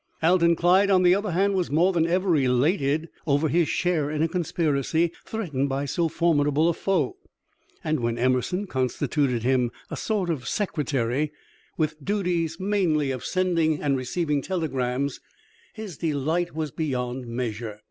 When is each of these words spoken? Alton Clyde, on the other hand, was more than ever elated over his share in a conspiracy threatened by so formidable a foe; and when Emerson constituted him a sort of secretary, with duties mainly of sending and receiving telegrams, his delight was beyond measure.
Alton 0.23 0.55
Clyde, 0.55 0.89
on 0.89 1.03
the 1.03 1.13
other 1.13 1.29
hand, 1.29 1.53
was 1.53 1.69
more 1.69 1.93
than 1.93 2.07
ever 2.07 2.35
elated 2.35 3.07
over 3.27 3.47
his 3.49 3.69
share 3.69 4.09
in 4.09 4.23
a 4.23 4.27
conspiracy 4.27 5.11
threatened 5.25 5.69
by 5.69 5.85
so 5.85 6.07
formidable 6.09 6.67
a 6.69 6.73
foe; 6.73 7.17
and 7.83 7.99
when 7.99 8.17
Emerson 8.17 8.65
constituted 8.65 9.43
him 9.43 9.69
a 9.91 9.95
sort 9.95 10.31
of 10.31 10.47
secretary, 10.47 11.31
with 11.77 12.03
duties 12.03 12.59
mainly 12.59 13.11
of 13.11 13.23
sending 13.23 13.79
and 13.79 13.95
receiving 13.95 14.41
telegrams, 14.41 15.19
his 15.71 15.99
delight 15.99 16.55
was 16.55 16.71
beyond 16.71 17.27
measure. 17.27 17.79